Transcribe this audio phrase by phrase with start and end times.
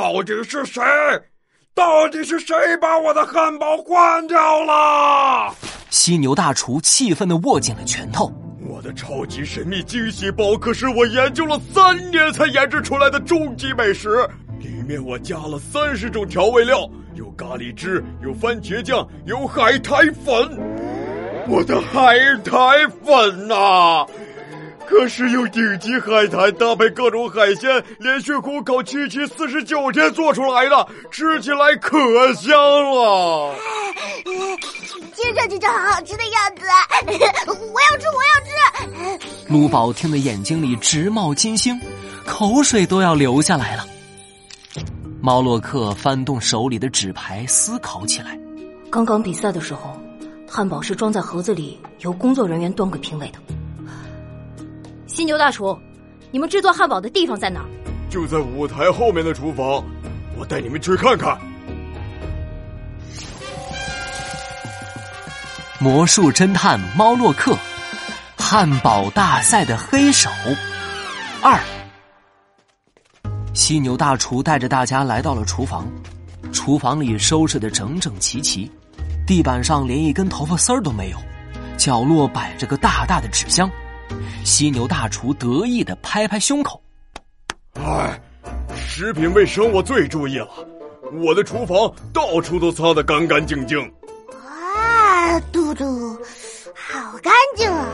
[0.00, 0.82] 到底是谁？
[1.74, 5.54] 到底是谁把我的汉堡换掉了？
[5.90, 8.32] 犀牛大厨气愤的握紧了拳头。
[8.66, 14.26] 我的超级神秘惊喜包可是我研究了三年才研制出来的终极美食，
[14.58, 20.34] 里面我加了三十种调味料，有咖喱汁，有番茄酱，有海苔粉。
[21.46, 24.06] 我的海苔粉呐！
[24.90, 31.96] 可是用顶级海苔搭配各种海鲜，连续烘烤七七四十九天做出来的，吃起来可
[32.34, 32.52] 香
[32.90, 33.54] 了。
[35.14, 36.66] 听上去就好好吃的样子，
[37.46, 39.26] 我要吃，我要吃。
[39.48, 41.80] 卢宝听得眼睛里直冒金星，
[42.26, 43.86] 口水都要流下来了。
[45.22, 48.36] 猫洛克翻动手里的纸牌，思考起来。
[48.90, 49.96] 刚刚比赛的时候，
[50.48, 53.38] 汉堡是装在盒子里，由工作人员端给评委的。
[55.20, 55.78] 犀牛大厨，
[56.30, 57.66] 你们制作汉堡的地方在哪儿？
[58.08, 59.84] 就在舞台后面的厨房，
[60.38, 61.38] 我带你们去看看。
[65.78, 67.54] 魔术侦探猫洛克，
[68.38, 70.30] 汉堡大赛的黑手
[71.42, 71.60] 二。
[73.52, 75.86] 犀牛大厨带着大家来到了厨房，
[76.50, 78.72] 厨房里收拾的整整齐齐，
[79.26, 81.18] 地板上连一根头发丝儿都没有，
[81.76, 83.70] 角落摆着个大大的纸箱。
[84.44, 86.82] 犀牛大厨得意的拍拍胸口
[87.74, 88.20] ：“哎，
[88.76, 90.48] 食品卫生我最注意了，
[91.12, 93.78] 我的厨房到处都擦得干干净净。”
[94.46, 96.14] 啊，嘟嘟，
[96.74, 97.86] 好干净啊！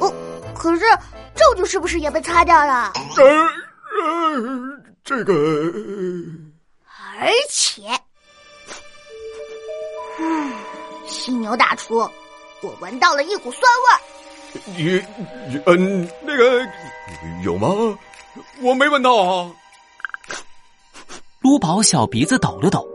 [0.00, 0.12] 哦，
[0.54, 0.80] 可是
[1.34, 2.92] 证据是不是也被擦掉了？
[3.16, 3.24] 呃
[4.04, 5.34] 呃，这个，
[7.20, 7.82] 而且，
[10.18, 10.52] 嗯，
[11.06, 11.98] 犀牛大厨，
[12.62, 14.00] 我闻到了一股酸味儿。
[14.76, 15.02] 你，
[15.66, 16.66] 嗯，那个
[17.42, 17.68] 有吗？
[18.62, 19.50] 我没闻到啊。
[21.40, 22.86] 撸宝小鼻子抖了抖，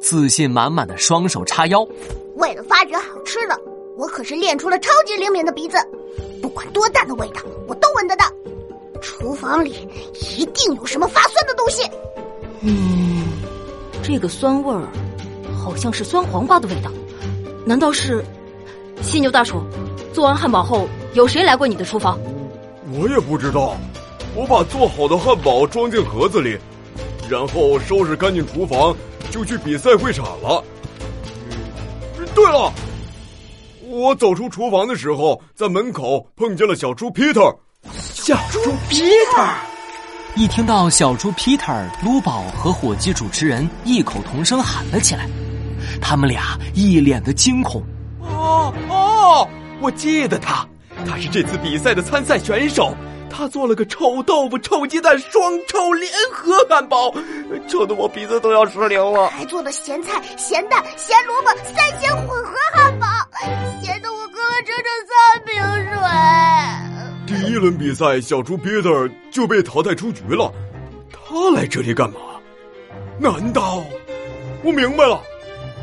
[0.00, 1.86] 自信满满的双手叉腰。
[2.36, 3.58] 为了发掘好吃的，
[3.96, 5.76] 我可是练出了超级灵敏的鼻子，
[6.40, 8.24] 不管多淡的味道，我都闻得到。
[9.00, 11.90] 厨房里一定有什么发酸的东西。
[12.60, 13.24] 嗯，
[14.02, 14.86] 这个酸味儿，
[15.58, 16.90] 好像是酸黄瓜的味道。
[17.64, 18.24] 难道是
[19.02, 19.60] 犀牛大厨
[20.12, 20.88] 做完汉堡后？
[21.16, 22.20] 有谁来过你的厨房？
[22.92, 23.74] 我也不知道。
[24.34, 26.58] 我把做好的汉堡装进盒子里，
[27.26, 28.94] 然后收拾干净厨房，
[29.30, 30.62] 就去比赛会场了。
[32.34, 32.70] 对了，
[33.88, 37.56] 我走出厨房的时候，在门口碰见了小猪 Peter。
[37.90, 38.60] 小猪
[38.90, 39.54] Peter，
[40.34, 45.26] 一听到小猪 Peter，卢宝和火鸡主持人异口同声喊了起来，
[45.98, 47.82] 他们俩一脸的惊恐。
[48.20, 49.48] 哦哦，
[49.80, 50.68] 我记得他。
[51.04, 52.94] 他是这次比赛的参赛选手，
[53.28, 57.12] 他做了个臭豆腐、臭鸡蛋双臭联合汉堡，
[57.68, 59.28] 臭的我鼻子都要失灵了。
[59.28, 63.06] 还做了咸菜、咸蛋、咸萝卜三鲜混合汉堡，
[63.82, 65.52] 咸的我喝了整整三瓶
[65.94, 67.36] 水。
[67.36, 70.52] 第一轮比赛，小猪 Peter 就被淘汰出局了，
[71.12, 72.16] 他来这里干嘛？
[73.18, 73.82] 难道
[74.62, 75.20] 我明白了？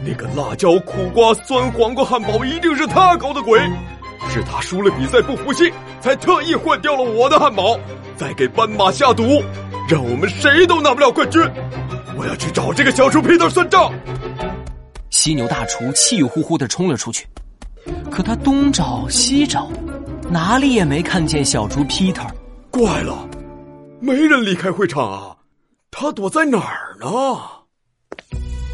[0.06, 3.60] 那个辣椒苦瓜酸黄瓜汉堡一定是他搞的鬼。
[4.30, 7.78] 是他输了比赛不服气，才特意换掉了我的汉堡，
[8.16, 9.44] 再给斑马下毒，
[9.88, 11.42] 让我们谁都拿不了冠军。
[12.18, 13.92] 我要去找这个小猪皮特算账。
[15.10, 17.28] 犀牛大厨气呼呼的冲了出去，
[18.10, 19.70] 可他东找西找，
[20.30, 22.28] 哪里也没看见小猪 Peter。
[22.72, 23.28] 怪了，
[24.00, 25.36] 没人离开会场啊，
[25.92, 27.08] 他躲在哪儿呢？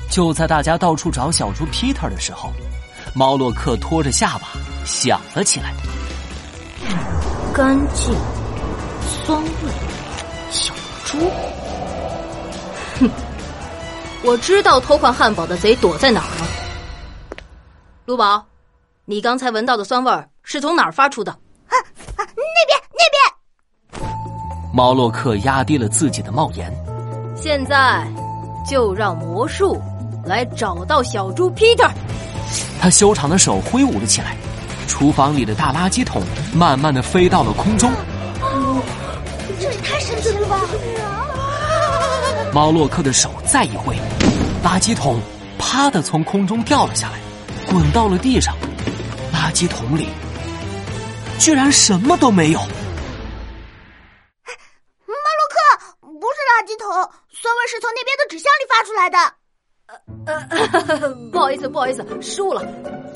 [0.09, 2.51] 就在大家到处找小猪 Peter 的时候。
[3.19, 4.47] 猫洛克拖着下巴
[4.85, 5.73] 想了起来：
[7.53, 8.15] 干净、
[9.25, 9.49] 酸味、
[10.49, 11.17] 小猪。
[12.97, 13.09] 哼，
[14.23, 16.47] 我知道偷换汉堡的贼躲在哪儿了。
[18.05, 18.41] 卢宝，
[19.03, 21.29] 你刚才闻到的酸味是从哪儿发出的？
[21.33, 21.75] 啊
[22.15, 24.73] 啊，那边那边。
[24.73, 26.73] 猫洛克压低了自己的帽檐。
[27.35, 28.07] 现在，
[28.65, 29.77] 就让魔术
[30.23, 31.91] 来找到小猪 Peter。
[32.81, 34.35] 他修长的手挥舞了起来，
[34.87, 36.23] 厨房里的大垃圾桶
[36.53, 37.91] 慢慢的飞到了空中。
[39.59, 40.59] 这也太神奇了吧！
[42.53, 43.95] 猫洛克的手再一挥，
[44.63, 45.21] 垃圾桶
[45.57, 47.19] 啪的从空中掉了下来，
[47.69, 48.55] 滚到了地上。
[49.33, 50.07] 垃圾桶里
[51.37, 52.59] 居然什么都没有。
[52.59, 52.65] 猫
[55.07, 55.55] 洛克，
[56.01, 56.87] 不是垃圾桶，
[57.31, 59.38] 酸味是从那边的纸箱里发出来的。
[60.25, 62.63] 呃呃，不好意思，不好意思，失误了，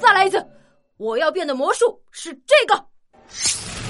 [0.01, 0.43] 再来一次。
[0.97, 2.85] 我要变的魔术是这个。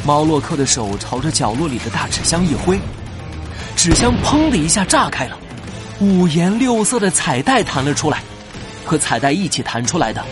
[0.06, 2.80] 猫洛克的手朝着角落里的大纸箱一挥，
[3.76, 5.38] 纸箱砰的一下炸开了，
[6.02, 8.22] 五颜六色的彩带弹了出来，
[8.86, 10.24] 和彩带一起弹出来的，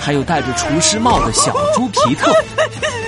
[0.00, 2.32] 还有戴着厨师帽的小猪皮特。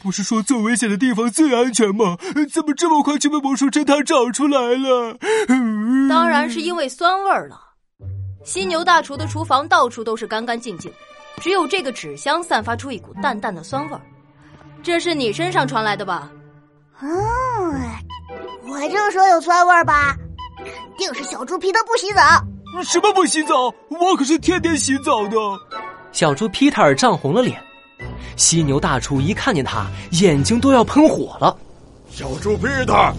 [0.00, 2.16] 不是说最危险的地方最安全吗？
[2.52, 5.18] 怎么这么快就被魔术侦探找出来了？
[6.08, 7.60] 当然是因为酸味儿了。
[8.44, 10.92] 犀牛大厨的厨房到处都是干干净净，
[11.40, 14.00] 只有这个纸箱散发出一股淡淡的酸味儿。
[14.82, 16.30] 这是你身上传来的吧？
[17.00, 17.10] 嗯，
[18.68, 20.14] 我就说有酸味儿吧，
[20.58, 20.66] 肯
[20.96, 22.20] 定是小猪皮特不洗澡。
[22.84, 23.72] 什么不洗澡？
[23.88, 25.36] 我可是天天洗澡的。
[26.12, 27.60] 小猪皮特涨红了脸。
[28.36, 31.56] 犀牛大厨一看见他，眼睛都要喷火了。
[32.10, 33.12] 小猪皮特，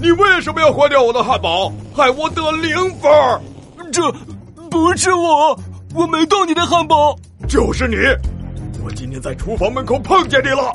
[0.00, 3.10] 你为什么要换掉我的汉堡，害我得零分？
[3.92, 4.12] 这
[4.70, 5.58] 不是我，
[5.94, 7.16] 我没动你的汉堡。
[7.48, 7.96] 就是你，
[8.84, 10.72] 我今天在厨房门口碰见你了。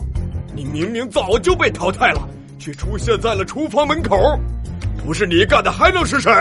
[0.55, 2.27] 你明明早就被淘汰了，
[2.59, 4.17] 却出现在了厨房门口。
[5.05, 6.31] 不是你干的，还能是谁？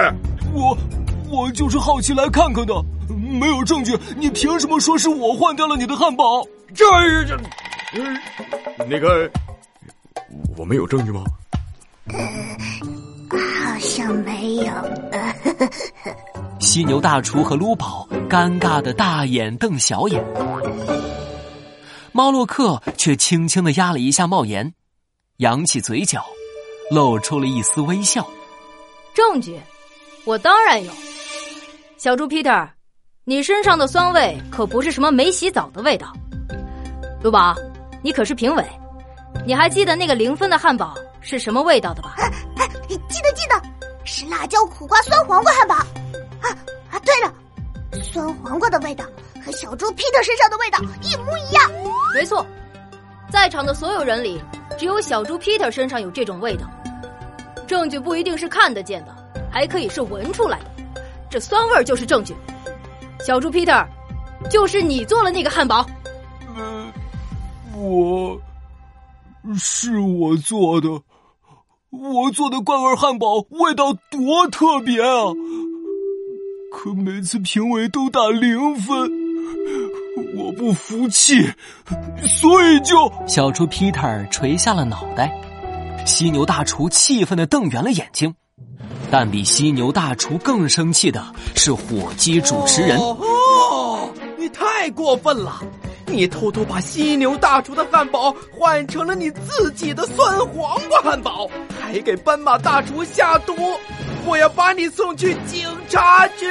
[0.53, 0.77] 我，
[1.29, 2.75] 我就是好奇来看看的。
[3.09, 6.45] 没有证据，你凭什么说是我换掉了你的汉堡？
[6.75, 6.85] 这
[7.25, 7.37] 这，
[7.95, 8.19] 嗯
[8.89, 9.31] 那个，
[10.57, 11.25] 我们有证据吗？
[12.09, 12.19] 呃
[13.65, 14.73] 好像没有。
[16.61, 20.25] 犀牛大厨和撸宝尴尬的大眼瞪小眼，
[22.13, 24.73] 猫洛克却轻轻的压了一下帽檐，
[25.39, 26.25] 扬起嘴角，
[26.91, 28.27] 露出了一丝微笑。
[29.15, 29.59] 证据，
[30.25, 30.93] 我当然有。
[31.97, 32.69] 小猪 Peter，
[33.25, 36.13] 你身上的酸味可不是什么没洗澡的味道。
[37.23, 37.55] 卢宝，
[38.03, 38.67] 你可是评委，
[39.47, 42.17] 你还记得那个零分的汉堡是什么味道的吧？
[42.19, 42.25] 哎
[42.59, 43.63] 哎，记得记得，
[44.05, 45.75] 是辣椒苦瓜酸黄瓜汉堡。
[45.77, 46.51] 啊
[46.91, 47.33] 啊，对了，
[48.03, 49.05] 酸黄瓜的味道
[49.45, 51.71] 和小猪皮特身上的味道一模一样。
[52.13, 52.45] 没错，
[53.31, 54.43] 在场的所有人里，
[54.77, 56.69] 只有小猪皮特身上有这种味道。
[57.69, 59.15] 证据不一定是看得见的，
[59.49, 61.01] 还可以是闻出来的。
[61.31, 62.35] 这酸味就是证据。
[63.21, 63.73] 小猪皮特，
[64.51, 65.87] 就是你做了那个汉堡。
[67.75, 68.41] 我
[69.57, 70.89] 是我做的，
[71.91, 75.33] 我做的怪味汉堡味道多特别啊！
[76.73, 79.11] 可每次评委都打零分，
[80.37, 81.51] 我不服气，
[82.27, 85.33] 所以就小猪 Peter 垂下了脑袋。
[86.05, 88.35] 犀牛大厨气愤的瞪圆了眼睛，
[89.11, 91.25] 但比犀牛大厨更生气的
[91.55, 92.99] 是火鸡主持人。
[92.99, 94.09] 哦，
[94.39, 95.63] 你太过分了！
[96.13, 101.49] 你偷偷把犀牛大厨的汉堡换成了你自己的酸黄瓜汉堡，
[101.81, 103.55] 还给斑马大厨下毒！
[104.27, 106.47] 我要把你送去警察局！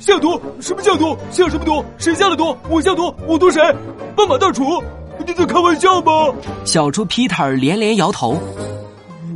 [0.00, 0.40] 下毒？
[0.60, 1.16] 什么下毒？
[1.30, 1.84] 下什么毒？
[1.98, 2.56] 谁下的毒？
[2.68, 3.14] 我下毒？
[3.26, 3.62] 我毒谁？
[4.16, 4.82] 斑马大厨？
[5.24, 6.34] 你在开玩笑吗？
[6.64, 8.36] 小猪皮特连连摇头。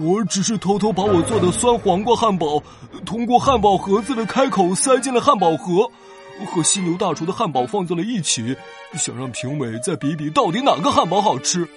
[0.01, 2.61] 我只是偷偷把我做的酸黄瓜汉堡，
[3.07, 5.89] 通过汉堡盒子的开口塞进了汉堡盒。
[6.47, 8.57] 和犀牛大厨的汉堡放在了一起，
[8.95, 11.69] 想让评委再比比到底哪个汉堡好吃。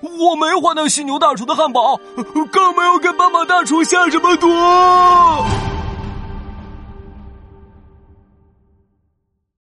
[0.00, 1.98] 我没换掉犀牛大厨的汉堡，
[2.52, 4.48] 更没有给斑马大厨下什么毒。